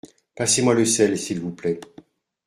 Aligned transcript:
Passez-moi 0.35 0.73
le 0.73 0.83
sel 0.83 1.15
s’il 1.15 1.39
vous 1.41 1.51
plait. 1.51 1.79